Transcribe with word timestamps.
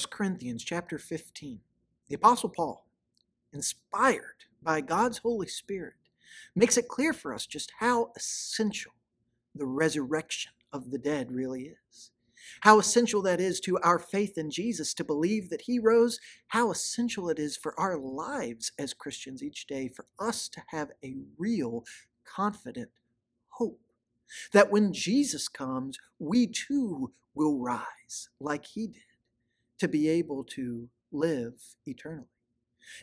In 0.00 0.04
1 0.04 0.10
Corinthians 0.12 0.64
chapter 0.64 0.96
15, 0.96 1.60
the 2.08 2.14
Apostle 2.14 2.48
Paul, 2.48 2.86
inspired 3.52 4.46
by 4.62 4.80
God's 4.80 5.18
Holy 5.18 5.46
Spirit, 5.46 5.92
makes 6.56 6.78
it 6.78 6.88
clear 6.88 7.12
for 7.12 7.34
us 7.34 7.44
just 7.44 7.70
how 7.80 8.10
essential 8.16 8.92
the 9.54 9.66
resurrection 9.66 10.52
of 10.72 10.90
the 10.90 10.96
dead 10.96 11.30
really 11.30 11.74
is. 11.90 12.12
How 12.62 12.78
essential 12.78 13.20
that 13.22 13.42
is 13.42 13.60
to 13.60 13.78
our 13.80 13.98
faith 13.98 14.38
in 14.38 14.50
Jesus 14.50 14.94
to 14.94 15.04
believe 15.04 15.50
that 15.50 15.62
He 15.62 15.78
rose, 15.78 16.18
how 16.48 16.70
essential 16.70 17.28
it 17.28 17.38
is 17.38 17.58
for 17.58 17.78
our 17.78 17.98
lives 17.98 18.72
as 18.78 18.94
Christians 18.94 19.42
each 19.42 19.66
day 19.66 19.86
for 19.86 20.06
us 20.18 20.48
to 20.48 20.62
have 20.68 20.92
a 21.04 21.16
real, 21.36 21.84
confident 22.24 22.88
hope. 23.50 23.82
That 24.54 24.70
when 24.70 24.94
Jesus 24.94 25.46
comes, 25.46 25.98
we 26.18 26.46
too 26.46 27.12
will 27.34 27.58
rise 27.58 28.30
like 28.40 28.64
He 28.64 28.86
did 28.86 29.02
to 29.80 29.88
be 29.88 30.08
able 30.08 30.44
to 30.44 30.88
live 31.10 31.54
eternally. 31.86 32.28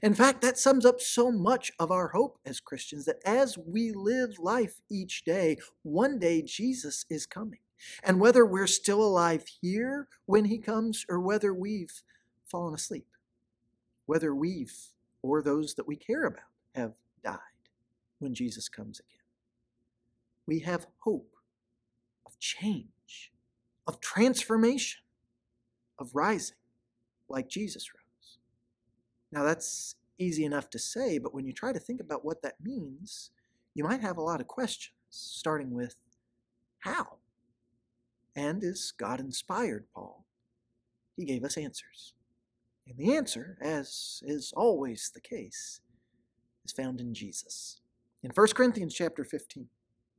In 0.01 0.13
fact, 0.13 0.41
that 0.41 0.57
sums 0.57 0.85
up 0.85 0.99
so 1.01 1.31
much 1.31 1.71
of 1.79 1.91
our 1.91 2.09
hope 2.09 2.39
as 2.45 2.59
Christians 2.59 3.05
that 3.05 3.21
as 3.25 3.57
we 3.57 3.91
live 3.91 4.39
life 4.39 4.81
each 4.89 5.23
day, 5.23 5.57
one 5.83 6.19
day 6.19 6.41
Jesus 6.41 7.05
is 7.09 7.25
coming. 7.25 7.59
And 8.03 8.19
whether 8.19 8.45
we're 8.45 8.67
still 8.67 9.03
alive 9.03 9.45
here 9.61 10.07
when 10.25 10.45
he 10.45 10.57
comes 10.57 11.05
or 11.09 11.19
whether 11.19 11.53
we've 11.53 12.03
fallen 12.45 12.73
asleep, 12.73 13.07
whether 14.05 14.33
we've 14.33 14.75
or 15.21 15.41
those 15.41 15.75
that 15.75 15.87
we 15.87 15.95
care 15.95 16.25
about 16.25 16.43
have 16.73 16.93
died 17.23 17.39
when 18.19 18.33
Jesus 18.33 18.67
comes 18.67 18.99
again, 18.99 19.21
we 20.47 20.59
have 20.59 20.87
hope 20.99 21.35
of 22.25 22.39
change, 22.39 23.31
of 23.85 23.99
transformation, 23.99 25.01
of 25.99 26.15
rising 26.15 26.57
like 27.29 27.49
Jesus 27.49 27.89
rose. 27.93 28.37
Now, 29.31 29.43
that's 29.43 29.95
easy 30.19 30.45
enough 30.45 30.69
to 30.71 30.79
say, 30.79 31.17
but 31.17 31.33
when 31.33 31.45
you 31.45 31.53
try 31.53 31.73
to 31.73 31.79
think 31.79 31.99
about 31.99 32.25
what 32.25 32.41
that 32.41 32.55
means, 32.61 33.31
you 33.73 33.83
might 33.83 34.01
have 34.01 34.17
a 34.17 34.21
lot 34.21 34.41
of 34.41 34.47
questions, 34.47 34.93
starting 35.09 35.71
with 35.71 35.95
how? 36.79 37.17
And 38.35 38.63
as 38.63 38.93
God 38.97 39.19
inspired 39.19 39.85
Paul, 39.93 40.25
he 41.15 41.25
gave 41.25 41.43
us 41.43 41.57
answers. 41.57 42.13
And 42.87 42.97
the 42.97 43.15
answer, 43.15 43.57
as 43.61 44.21
is 44.25 44.53
always 44.55 45.11
the 45.13 45.21
case, 45.21 45.81
is 46.63 46.71
found 46.71 47.01
in 47.01 47.13
Jesus. 47.13 47.81
In 48.23 48.31
1 48.31 48.47
Corinthians 48.55 48.93
chapter 48.93 49.23
15, 49.23 49.67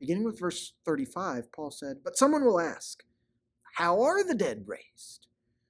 beginning 0.01 0.25
with 0.25 0.39
verse 0.39 0.75
35, 0.85 1.53
Paul 1.53 1.71
said, 1.71 1.99
But 2.05 2.19
someone 2.19 2.45
will 2.45 2.61
ask, 2.61 3.05
How 3.77 4.03
are 4.03 4.25
the 4.25 4.35
dead 4.35 4.65
raised? 4.67 5.28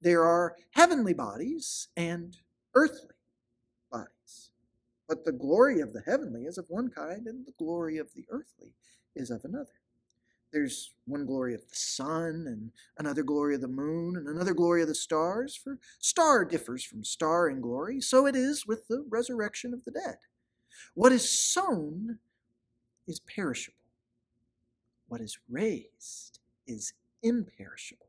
There 0.00 0.24
are 0.24 0.56
heavenly 0.70 1.14
bodies 1.14 1.88
and 1.96 2.36
earthly 2.74 3.14
bodies. 3.90 4.50
But 5.08 5.24
the 5.24 5.32
glory 5.32 5.80
of 5.80 5.92
the 5.92 6.02
heavenly 6.04 6.42
is 6.42 6.58
of 6.58 6.66
one 6.68 6.90
kind, 6.90 7.26
and 7.26 7.46
the 7.46 7.54
glory 7.58 7.98
of 7.98 8.12
the 8.14 8.26
earthly 8.30 8.74
is 9.14 9.30
of 9.30 9.44
another. 9.44 9.70
There's 10.52 10.92
one 11.06 11.26
glory 11.26 11.54
of 11.54 11.60
the 11.68 11.76
sun, 11.76 12.44
and 12.46 12.70
another 12.98 13.22
glory 13.22 13.54
of 13.54 13.60
the 13.60 13.68
moon, 13.68 14.16
and 14.16 14.28
another 14.28 14.54
glory 14.54 14.82
of 14.82 14.88
the 14.88 14.94
stars, 14.94 15.56
for 15.56 15.78
star 15.98 16.44
differs 16.44 16.84
from 16.84 17.04
star 17.04 17.48
in 17.48 17.60
glory. 17.60 18.00
So 18.00 18.26
it 18.26 18.36
is 18.36 18.66
with 18.66 18.88
the 18.88 19.04
resurrection 19.08 19.74
of 19.74 19.84
the 19.84 19.90
dead. 19.92 20.16
What 20.94 21.12
is 21.12 21.28
sown 21.28 22.18
is 23.06 23.20
perishable, 23.20 23.76
what 25.08 25.20
is 25.20 25.38
raised 25.48 26.40
is 26.66 26.92
imperishable. 27.22 28.06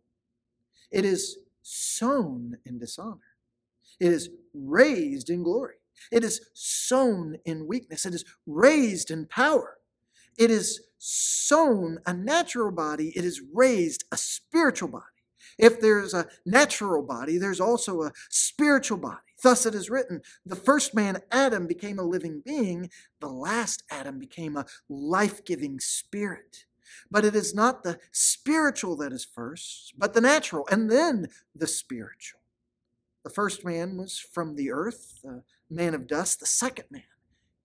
It 0.92 1.06
is 1.06 1.38
sown 1.68 2.58
in 2.66 2.80
dishonor, 2.80 3.36
it 4.00 4.12
is 4.12 4.30
raised 4.54 5.30
in 5.30 5.44
glory. 5.44 5.76
It 6.12 6.24
is 6.24 6.42
sown 6.54 7.38
in 7.46 7.68
weakness. 7.68 8.06
It 8.06 8.14
is 8.14 8.24
raised 8.46 9.12
in 9.12 9.26
power. 9.26 9.78
It 10.38 10.52
is 10.52 10.82
sown 11.00 12.00
a 12.06 12.14
natural 12.14 12.72
body, 12.72 13.12
it 13.16 13.26
is 13.26 13.42
raised 13.54 14.06
a 14.12 14.18
spiritual 14.18 14.90
body. 14.90 15.04
If 15.58 15.82
there's 15.82 16.14
a 16.14 16.28
natural 16.46 17.04
body, 17.04 17.38
there's 17.38 17.60
also 17.60 18.04
a 18.04 18.12
spiritual 18.30 18.98
body. 18.98 19.18
Thus 19.42 19.66
it 19.66 19.76
is 19.76 19.90
written 19.90 20.22
the 20.46 20.56
first 20.56 20.94
man, 20.94 21.22
Adam, 21.32 21.68
became 21.68 22.00
a 22.00 22.04
living 22.04 22.42
being, 22.46 22.90
the 23.20 23.28
last 23.28 23.84
Adam 23.90 24.20
became 24.20 24.56
a 24.56 24.66
life 24.90 25.44
giving 25.44 25.80
spirit. 25.80 26.66
But 27.10 27.26
it 27.26 27.36
is 27.36 27.54
not 27.54 27.84
the 27.84 28.00
spiritual 28.12 28.96
that 28.98 29.14
is 29.14 29.26
first, 29.26 29.94
but 29.98 30.14
the 30.14 30.22
natural, 30.22 30.68
and 30.70 30.90
then 30.90 31.28
the 31.56 31.68
spiritual. 31.68 32.42
The 33.24 33.30
first 33.30 33.66
man 33.66 33.98
was 33.98 34.20
from 34.20 34.56
the 34.56 34.72
earth, 34.72 35.20
the 35.24 35.44
man 35.70 35.94
of 35.94 36.08
dust. 36.08 36.40
The 36.40 36.46
second 36.46 36.86
man 36.90 37.04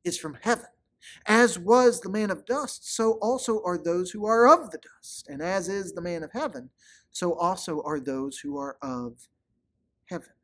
is 0.05 0.19
from 0.19 0.39
heaven. 0.41 0.67
As 1.27 1.59
was 1.59 2.01
the 2.01 2.11
man 2.11 2.31
of 2.31 2.47
dust, 2.47 2.95
so 2.95 3.13
also 3.21 3.63
are 3.65 3.79
those 3.79 4.11
who 4.11 4.25
are 4.27 4.47
of 4.47 4.71
the 4.71 4.79
dust. 4.79 5.29
And 5.29 5.43
as 5.43 5.69
is 5.69 5.93
the 5.93 6.01
man 6.01 6.23
of 6.23 6.33
heaven, 6.33 6.71
so 7.11 7.35
also 7.35 7.83
are 7.85 8.01
those 8.01 8.39
who 8.39 8.57
are 8.57 8.77
of 8.83 9.29
heaven. 10.07 10.35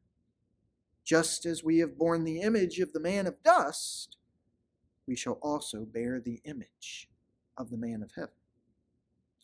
Just 1.05 1.47
as 1.47 1.65
we 1.65 1.79
have 1.79 1.97
borne 1.97 2.25
the 2.25 2.41
image 2.41 2.81
of 2.81 2.93
the 2.93 3.01
man 3.01 3.27
of 3.27 3.43
dust, 3.43 4.19
we 5.07 5.17
shall 5.17 5.39
also 5.43 5.85
bear 5.85 6.21
the 6.21 6.41
image 6.45 7.09
of 7.57 7.71
the 7.71 7.79
man 7.79 8.03
of 8.03 8.13
heaven. 8.15 8.38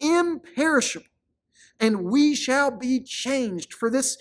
imperishable, 0.00 1.06
and 1.80 2.04
we 2.04 2.34
shall 2.34 2.70
be 2.70 3.00
changed. 3.00 3.74
For 3.74 3.90
this 3.90 4.18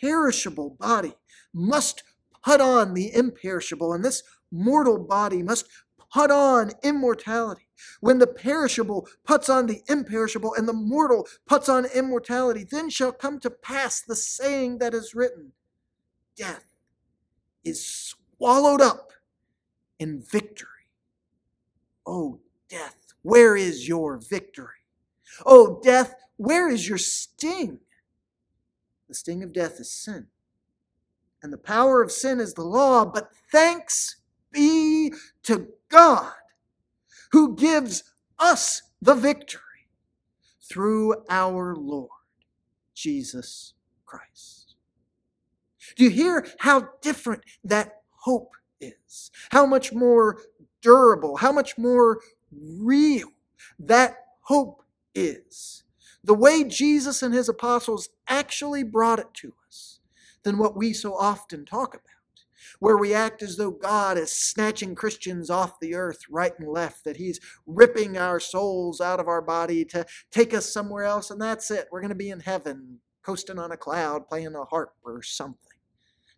perishable 0.00 0.70
body 0.70 1.14
must 1.52 2.02
put 2.44 2.60
on 2.60 2.94
the 2.94 3.14
imperishable, 3.14 3.92
and 3.92 4.04
this 4.04 4.22
mortal 4.50 4.98
body 4.98 5.42
must 5.42 5.66
put 6.12 6.30
on 6.30 6.72
immortality. 6.82 7.68
When 8.00 8.18
the 8.18 8.26
perishable 8.26 9.08
puts 9.24 9.48
on 9.48 9.66
the 9.66 9.82
imperishable 9.88 10.54
and 10.54 10.68
the 10.68 10.72
mortal 10.72 11.26
puts 11.46 11.68
on 11.68 11.86
immortality, 11.86 12.64
then 12.68 12.90
shall 12.90 13.12
come 13.12 13.40
to 13.40 13.50
pass 13.50 14.00
the 14.02 14.16
saying 14.16 14.78
that 14.78 14.94
is 14.94 15.14
written 15.14 15.52
Death 16.36 16.64
is 17.64 18.14
swallowed 18.36 18.80
up 18.80 19.12
in 19.98 20.22
victory. 20.22 20.68
Oh, 22.06 22.40
death, 22.68 23.12
where 23.22 23.56
is 23.56 23.86
your 23.86 24.18
victory? 24.18 24.79
Oh, 25.44 25.80
death, 25.82 26.14
where 26.36 26.68
is 26.68 26.88
your 26.88 26.98
sting? 26.98 27.80
The 29.08 29.14
sting 29.14 29.42
of 29.42 29.52
death 29.52 29.80
is 29.80 29.92
sin, 29.92 30.28
and 31.42 31.52
the 31.52 31.58
power 31.58 32.02
of 32.02 32.12
sin 32.12 32.40
is 32.40 32.54
the 32.54 32.62
law, 32.62 33.04
but 33.04 33.30
thanks 33.50 34.16
be 34.52 35.12
to 35.44 35.68
God 35.88 36.32
who 37.32 37.56
gives 37.56 38.04
us 38.38 38.82
the 39.02 39.14
victory 39.14 39.60
through 40.62 41.24
our 41.28 41.74
Lord 41.74 42.08
Jesus 42.94 43.74
Christ. 44.06 44.76
Do 45.96 46.04
you 46.04 46.10
hear 46.10 46.46
how 46.58 46.88
different 47.00 47.42
that 47.64 48.02
hope 48.10 48.52
is? 48.80 49.30
How 49.50 49.66
much 49.66 49.92
more 49.92 50.38
durable, 50.82 51.36
how 51.36 51.52
much 51.52 51.76
more 51.76 52.20
real 52.52 53.28
that 53.78 54.16
hope 54.42 54.82
is? 55.14 55.84
The 56.22 56.34
way 56.34 56.64
Jesus 56.64 57.22
and 57.22 57.34
his 57.34 57.48
apostles 57.48 58.10
actually 58.28 58.82
brought 58.82 59.18
it 59.18 59.32
to 59.34 59.54
us 59.66 60.00
than 60.42 60.58
what 60.58 60.76
we 60.76 60.92
so 60.92 61.14
often 61.14 61.64
talk 61.64 61.94
about 61.94 62.04
where 62.80 62.96
we 62.96 63.14
act 63.14 63.42
as 63.42 63.56
though 63.56 63.70
God 63.70 64.18
is 64.18 64.32
snatching 64.32 64.94
Christians 64.94 65.50
off 65.50 65.78
the 65.80 65.94
earth 65.94 66.22
right 66.30 66.52
and 66.58 66.68
left, 66.68 67.04
that 67.04 67.16
He's 67.16 67.40
ripping 67.66 68.16
our 68.16 68.40
souls 68.40 69.00
out 69.00 69.20
of 69.20 69.28
our 69.28 69.42
body 69.42 69.84
to 69.86 70.06
take 70.30 70.54
us 70.54 70.72
somewhere 70.72 71.04
else, 71.04 71.30
and 71.30 71.40
that's 71.40 71.70
it. 71.70 71.88
We're 71.92 72.00
going 72.00 72.08
to 72.08 72.14
be 72.14 72.30
in 72.30 72.40
heaven, 72.40 72.98
coasting 73.22 73.58
on 73.58 73.70
a 73.70 73.76
cloud, 73.76 74.28
playing 74.28 74.54
a 74.54 74.64
harp 74.64 74.94
or 75.04 75.22
something. 75.22 75.56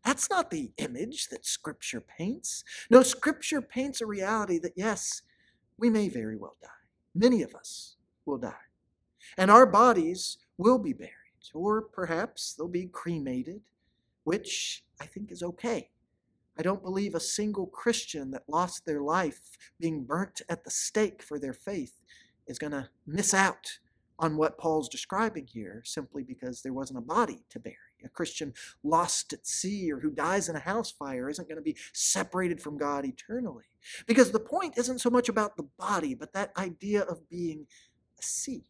That's 0.04 0.28
not 0.28 0.50
the 0.50 0.72
image 0.78 1.28
that 1.28 1.46
Scripture 1.46 2.00
paints. 2.00 2.64
No, 2.90 3.02
Scripture 3.02 3.62
paints 3.62 4.00
a 4.00 4.06
reality 4.06 4.58
that, 4.58 4.72
yes, 4.76 5.22
we 5.78 5.90
may 5.90 6.08
very 6.08 6.36
well 6.36 6.56
die. 6.60 6.68
Many 7.14 7.42
of 7.42 7.54
us 7.54 7.96
will 8.26 8.38
die. 8.38 8.54
And 9.36 9.50
our 9.50 9.66
bodies 9.66 10.38
will 10.58 10.78
be 10.78 10.92
buried, 10.92 11.12
or 11.54 11.82
perhaps 11.82 12.54
they'll 12.54 12.68
be 12.68 12.86
cremated, 12.86 13.60
which 14.24 14.84
I 15.00 15.06
think 15.06 15.30
is 15.30 15.42
okay. 15.42 15.90
I 16.58 16.62
don't 16.62 16.82
believe 16.82 17.14
a 17.14 17.20
single 17.20 17.66
Christian 17.66 18.30
that 18.32 18.48
lost 18.48 18.84
their 18.84 19.00
life 19.00 19.40
being 19.80 20.04
burnt 20.04 20.42
at 20.48 20.64
the 20.64 20.70
stake 20.70 21.22
for 21.22 21.38
their 21.38 21.54
faith 21.54 22.00
is 22.46 22.58
going 22.58 22.72
to 22.72 22.88
miss 23.06 23.32
out 23.32 23.78
on 24.18 24.36
what 24.36 24.58
Paul's 24.58 24.88
describing 24.88 25.46
here 25.46 25.82
simply 25.84 26.22
because 26.22 26.62
there 26.62 26.72
wasn't 26.72 26.98
a 26.98 27.02
body 27.02 27.44
to 27.50 27.58
bury. 27.58 27.76
A 28.04 28.08
Christian 28.08 28.52
lost 28.82 29.32
at 29.32 29.46
sea 29.46 29.92
or 29.92 30.00
who 30.00 30.10
dies 30.10 30.48
in 30.48 30.56
a 30.56 30.60
house 30.60 30.90
fire 30.90 31.30
isn't 31.30 31.48
going 31.48 31.56
to 31.56 31.62
be 31.62 31.76
separated 31.92 32.60
from 32.60 32.76
God 32.76 33.04
eternally. 33.04 33.64
Because 34.06 34.30
the 34.30 34.40
point 34.40 34.76
isn't 34.76 35.00
so 35.00 35.10
much 35.10 35.28
about 35.28 35.56
the 35.56 35.68
body, 35.78 36.14
but 36.14 36.32
that 36.32 36.52
idea 36.56 37.02
of 37.02 37.28
being 37.28 37.66
seed. 38.22 38.64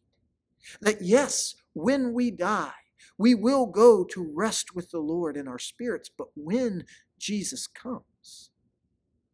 That 0.81 1.01
yes, 1.01 1.55
when 1.73 2.13
we 2.13 2.31
die, 2.31 2.71
we 3.17 3.35
will 3.35 3.65
go 3.65 4.03
to 4.05 4.31
rest 4.33 4.75
with 4.75 4.91
the 4.91 4.99
Lord 4.99 5.37
in 5.37 5.47
our 5.47 5.59
spirits, 5.59 6.09
but 6.09 6.27
when 6.35 6.85
Jesus 7.19 7.67
comes, 7.67 8.51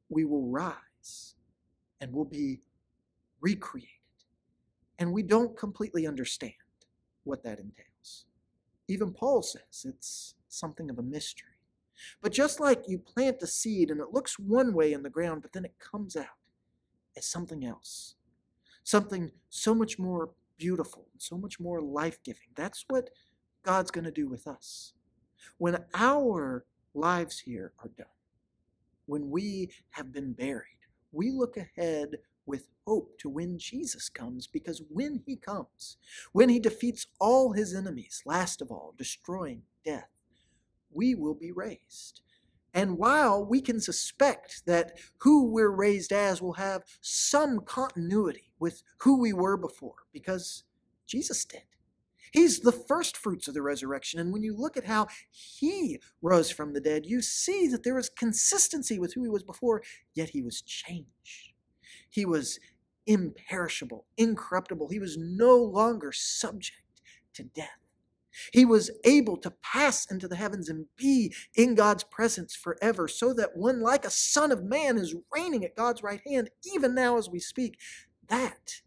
we 0.10 0.26
will 0.26 0.48
rise 0.48 1.36
and 2.02 2.14
will 2.14 2.26
be 2.26 2.62
recreated. 3.42 3.90
And 4.98 5.14
we 5.14 5.24
don't 5.24 5.58
completely 5.58 6.06
understand 6.06 6.54
what 7.24 7.44
that 7.44 7.60
entails. 7.60 8.26
Even 8.88 9.14
Paul 9.14 9.42
says 9.42 9.86
it's 9.86 10.36
something 10.50 10.90
of 10.90 10.98
a 10.98 11.04
mystery. 11.04 11.50
But 12.22 12.32
just 12.32 12.60
like 12.60 12.88
you 12.88 12.98
plant 12.98 13.42
a 13.42 13.48
seed 13.48 13.92
and 13.92 14.00
it 14.00 14.14
looks 14.14 14.40
one 14.40 14.74
way 14.74 14.94
in 14.94 15.04
the 15.04 15.10
ground, 15.10 15.42
but 15.42 15.54
then 15.54 15.66
it 15.66 15.76
comes 15.80 16.16
out 16.16 16.26
as 17.16 17.26
something 17.26 17.66
else, 17.66 18.16
something 18.84 19.32
so 19.50 19.74
much 19.74 20.00
more 20.00 20.30
beautiful, 20.58 21.08
so 21.18 21.38
much 21.38 21.60
more 21.60 21.82
life 21.82 22.22
giving. 22.24 22.50
That's 22.56 22.86
what 22.88 23.10
God's 23.64 23.92
going 23.92 24.06
to 24.06 24.12
do 24.12 24.28
with 24.28 24.48
us. 24.48 24.94
When 25.58 25.78
our 25.94 26.66
lives 26.94 27.40
here 27.40 27.74
are 27.80 27.92
done. 27.98 28.08
When 29.06 29.30
we 29.30 29.72
have 29.92 30.12
been 30.12 30.34
buried, 30.34 30.66
we 31.12 31.32
look 31.32 31.58
ahead 31.58 32.18
with 32.46 32.68
hope 32.86 33.18
to 33.20 33.30
when 33.30 33.58
Jesus 33.58 34.10
comes, 34.10 34.48
because 34.48 34.82
when 34.90 35.22
he 35.26 35.36
comes, 35.36 35.98
when 36.32 36.50
he 36.50 36.60
defeats 36.60 37.08
all 37.20 37.54
his 37.54 37.76
enemies, 37.76 38.24
last 38.26 38.62
of 38.62 38.72
all, 38.72 38.94
destroying 38.98 39.64
death, 39.86 40.10
we 40.92 41.16
will 41.16 41.36
be 41.36 41.52
raised. 41.52 42.22
And 42.74 42.98
while 42.98 43.44
we 43.44 43.62
can 43.62 43.80
suspect 43.80 44.66
that 44.66 44.98
who 45.18 45.46
we're 45.46 45.70
raised 45.70 46.12
as 46.12 46.42
will 46.42 46.54
have 46.54 46.84
some 47.02 47.62
continuity 47.62 48.49
with 48.60 48.84
who 49.00 49.20
we 49.20 49.34
were 49.34 49.58
before, 49.58 49.96
because 50.14 50.64
Jesus 51.08 51.46
did. 51.46 51.64
He's 52.32 52.60
the 52.60 52.72
first 52.72 53.18
fruits 53.18 53.48
of 53.48 53.56
the 53.56 53.62
resurrection. 53.62 54.20
And 54.20 54.32
when 54.32 54.44
you 54.44 54.56
look 54.56 54.78
at 54.78 54.86
how 54.86 55.08
he 55.32 56.00
rose 56.22 56.52
from 56.52 56.74
the 56.74 56.82
dead, 56.82 57.06
you 57.06 57.22
see 57.22 57.68
that 57.70 57.84
there 57.84 57.96
was 57.96 58.10
consistency 58.10 59.00
with 59.00 59.14
who 59.16 59.24
he 59.24 59.30
was 59.30 59.44
before, 59.44 59.82
yet 60.14 60.30
he 60.30 60.44
was 60.44 60.62
changed. 60.62 61.54
He 62.10 62.26
was 62.26 62.60
imperishable, 63.08 64.06
incorruptible. 64.18 64.90
He 64.90 65.00
was 65.00 65.18
no 65.18 65.56
longer 65.56 66.12
subject 66.12 67.02
to 67.34 67.44
death. 67.44 67.70
He 68.54 68.64
was 68.64 68.92
able 69.04 69.38
to 69.38 69.54
pass 69.64 70.06
into 70.10 70.28
the 70.28 70.36
heavens 70.36 70.70
and 70.70 70.86
be 70.96 71.34
in 71.56 71.74
God's 71.74 72.04
presence 72.04 72.56
forever, 72.56 73.08
so 73.08 73.34
that 73.34 73.58
one, 73.58 73.82
like 73.82 74.06
a 74.06 74.12
Son 74.12 74.52
of 74.52 74.64
Man, 74.64 74.98
is 74.98 75.16
reigning 75.34 75.66
at 75.66 75.76
God's 75.76 76.04
right 76.04 76.22
hand, 76.28 76.52
even 76.76 76.94
now 76.94 77.18
as 77.18 77.28
we 77.28 77.40
speak. 77.40 77.80
That 78.30 78.82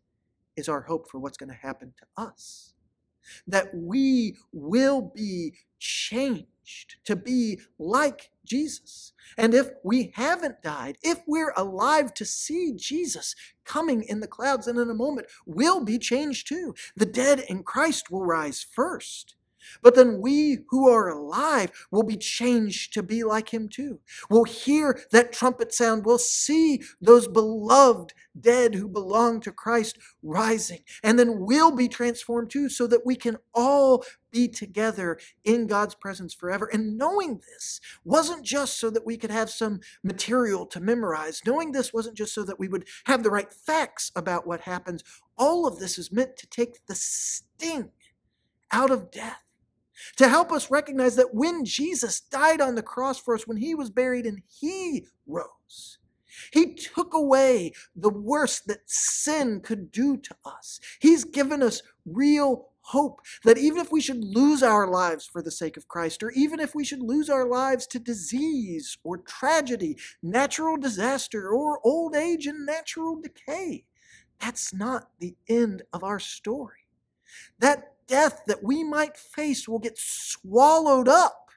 is 0.56 0.68
our 0.68 0.82
hope 0.82 1.10
for 1.10 1.18
what's 1.18 1.38
going 1.38 1.50
to 1.50 1.56
happen 1.56 1.94
to 1.98 2.22
us 2.22 2.72
that 3.46 3.74
we 3.74 4.36
will 4.52 5.00
be 5.00 5.54
changed 5.78 6.96
to 7.04 7.16
be 7.16 7.60
like 7.78 8.30
Jesus. 8.44 9.12
And 9.36 9.54
if 9.54 9.70
we 9.84 10.12
haven't 10.14 10.62
died, 10.62 10.96
if 11.02 11.20
we're 11.26 11.52
alive 11.56 12.14
to 12.14 12.24
see 12.24 12.72
Jesus 12.74 13.34
coming 13.64 14.02
in 14.02 14.20
the 14.20 14.26
clouds 14.26 14.66
and 14.66 14.78
in 14.78 14.90
a 14.90 14.94
moment, 14.94 15.26
we'll 15.46 15.84
be 15.84 15.98
changed 15.98 16.48
too. 16.48 16.74
The 16.96 17.06
dead 17.06 17.44
in 17.48 17.62
Christ 17.62 18.10
will 18.10 18.24
rise 18.24 18.64
first. 18.68 19.34
But 19.82 19.94
then 19.94 20.20
we 20.20 20.58
who 20.68 20.88
are 20.88 21.08
alive 21.08 21.70
will 21.90 22.02
be 22.02 22.16
changed 22.16 22.92
to 22.94 23.02
be 23.02 23.24
like 23.24 23.52
him 23.52 23.68
too. 23.68 24.00
We'll 24.30 24.44
hear 24.44 25.00
that 25.10 25.32
trumpet 25.32 25.74
sound. 25.74 26.04
We'll 26.04 26.18
see 26.18 26.82
those 27.00 27.28
beloved 27.28 28.12
dead 28.38 28.74
who 28.74 28.88
belong 28.88 29.40
to 29.40 29.52
Christ 29.52 29.98
rising. 30.22 30.80
And 31.02 31.18
then 31.18 31.40
we'll 31.40 31.74
be 31.74 31.88
transformed 31.88 32.50
too 32.50 32.68
so 32.68 32.86
that 32.86 33.04
we 33.04 33.16
can 33.16 33.38
all 33.54 34.04
be 34.30 34.48
together 34.48 35.18
in 35.44 35.66
God's 35.66 35.94
presence 35.94 36.34
forever. 36.34 36.68
And 36.72 36.96
knowing 36.96 37.40
this 37.50 37.80
wasn't 38.04 38.44
just 38.44 38.80
so 38.80 38.90
that 38.90 39.06
we 39.06 39.16
could 39.16 39.30
have 39.30 39.50
some 39.50 39.80
material 40.02 40.66
to 40.66 40.80
memorize. 40.80 41.42
Knowing 41.46 41.72
this 41.72 41.92
wasn't 41.92 42.16
just 42.16 42.34
so 42.34 42.42
that 42.44 42.58
we 42.58 42.68
would 42.68 42.86
have 43.04 43.22
the 43.22 43.30
right 43.30 43.52
facts 43.52 44.10
about 44.16 44.46
what 44.46 44.62
happens. 44.62 45.04
All 45.36 45.66
of 45.66 45.78
this 45.78 45.98
is 45.98 46.10
meant 46.10 46.36
to 46.38 46.46
take 46.46 46.86
the 46.86 46.94
sting 46.94 47.90
out 48.70 48.90
of 48.90 49.10
death 49.10 49.42
to 50.16 50.28
help 50.28 50.52
us 50.52 50.70
recognize 50.70 51.16
that 51.16 51.34
when 51.34 51.64
Jesus 51.64 52.20
died 52.20 52.60
on 52.60 52.74
the 52.74 52.82
cross 52.82 53.18
for 53.18 53.34
us, 53.34 53.46
when 53.46 53.56
he 53.56 53.74
was 53.74 53.90
buried 53.90 54.26
and 54.26 54.42
he 54.60 55.06
rose, 55.26 55.98
he 56.52 56.74
took 56.74 57.14
away 57.14 57.72
the 57.94 58.10
worst 58.10 58.66
that 58.66 58.80
sin 58.86 59.60
could 59.60 59.92
do 59.92 60.16
to 60.16 60.34
us. 60.44 60.80
He's 61.00 61.24
given 61.24 61.62
us 61.62 61.82
real 62.06 62.68
hope 62.82 63.20
that 63.44 63.58
even 63.58 63.78
if 63.80 63.92
we 63.92 64.00
should 64.00 64.22
lose 64.22 64.62
our 64.62 64.88
lives 64.88 65.26
for 65.26 65.40
the 65.40 65.50
sake 65.50 65.76
of 65.76 65.88
Christ, 65.88 66.22
or 66.22 66.30
even 66.32 66.60
if 66.60 66.74
we 66.74 66.84
should 66.84 67.02
lose 67.02 67.30
our 67.30 67.46
lives 67.46 67.86
to 67.88 67.98
disease 67.98 68.98
or 69.04 69.18
tragedy, 69.18 69.96
natural 70.22 70.76
disaster, 70.76 71.50
or 71.50 71.80
old 71.84 72.16
age 72.16 72.46
and 72.46 72.66
natural 72.66 73.20
decay, 73.20 73.84
that's 74.40 74.74
not 74.74 75.10
the 75.20 75.36
end 75.48 75.82
of 75.92 76.02
our 76.02 76.18
story. 76.18 76.88
That 77.60 77.91
death 78.12 78.42
that 78.46 78.62
we 78.62 78.84
might 78.84 79.16
face 79.16 79.66
will 79.66 79.78
get 79.78 79.96
swallowed 79.96 81.08
up, 81.08 81.48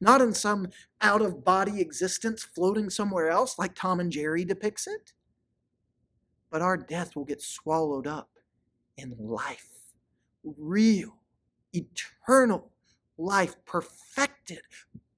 not 0.00 0.20
in 0.20 0.32
some 0.32 0.68
out 1.00 1.20
of 1.20 1.44
body 1.44 1.80
existence 1.80 2.44
floating 2.44 2.88
somewhere 2.88 3.28
else 3.28 3.58
like 3.58 3.74
Tom 3.74 3.98
and 3.98 4.12
Jerry 4.12 4.44
depicts 4.44 4.86
it, 4.86 5.14
but 6.48 6.62
our 6.62 6.76
death 6.76 7.16
will 7.16 7.24
get 7.24 7.42
swallowed 7.42 8.06
up 8.06 8.30
in 8.96 9.16
life, 9.18 9.66
real, 10.44 11.16
eternal 11.72 12.70
life, 13.18 13.56
perfected, 13.64 14.60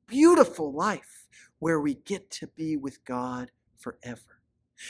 beautiful 0.06 0.72
life, 0.72 1.28
where 1.58 1.80
we 1.80 1.96
get 1.96 2.30
to 2.30 2.46
be 2.46 2.78
with 2.78 3.04
God 3.04 3.50
forever. 3.76 4.40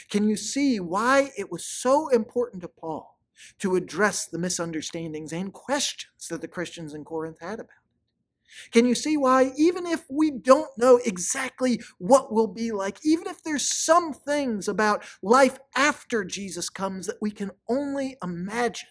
Can 0.09 0.29
you 0.29 0.37
see 0.37 0.79
why 0.79 1.33
it 1.37 1.51
was 1.51 1.65
so 1.65 2.07
important 2.11 2.63
to 2.63 2.69
Paul 2.69 3.18
to 3.59 3.77
address 3.77 4.27
the 4.27 4.39
misunderstandings 4.39 5.33
and 5.33 5.53
questions 5.53 6.29
that 6.29 6.41
the 6.41 6.49
Christians 6.49 6.95
in 6.95 7.05
Corinth 7.05 7.39
had 7.41 7.61
about 7.61 7.71
it. 7.71 8.71
Can 8.71 8.87
you 8.87 8.95
see 8.95 9.17
why, 9.17 9.53
even 9.57 9.87
if 9.87 10.05
we 10.09 10.31
don't 10.31 10.71
know 10.79 10.99
exactly 11.05 11.81
what 11.99 12.33
will 12.33 12.47
be 12.47 12.73
like, 12.73 12.99
even 13.05 13.27
if 13.27 13.43
there's 13.43 13.69
some 13.69 14.13
things 14.13 14.69
about 14.69 15.05
life 15.23 15.59
after 15.77 16.25
Jesus 16.25 16.71
comes 16.71 17.07
that 17.07 17.21
we 17.21 17.31
can 17.31 17.51
only 17.69 18.17
imagine, 18.23 18.89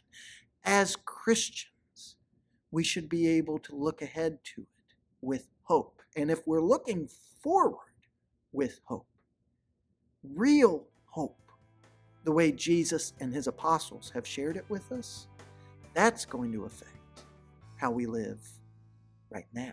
as 0.64 0.96
Christians, 0.96 2.18
we 2.72 2.84
should 2.84 3.10
be 3.10 3.28
able 3.28 3.58
to 3.60 3.76
look 3.76 4.02
ahead 4.02 4.40
to 4.56 4.62
it 4.62 4.96
with 5.22 5.48
hope. 5.64 6.02
And 6.16 6.30
if 6.30 6.46
we're 6.46 6.62
looking 6.62 7.10
forward 7.42 7.78
with 8.52 8.80
hope, 8.86 9.08
real 10.24 10.88
hope, 11.06 11.47
the 12.28 12.34
way 12.34 12.52
Jesus 12.52 13.14
and 13.22 13.34
his 13.34 13.48
apostles 13.48 14.12
have 14.14 14.28
shared 14.28 14.58
it 14.58 14.66
with 14.68 14.92
us, 14.92 15.28
that's 15.94 16.26
going 16.26 16.52
to 16.52 16.66
affect 16.66 17.24
how 17.78 17.90
we 17.90 18.06
live 18.06 18.42
right 19.30 19.46
now. 19.54 19.72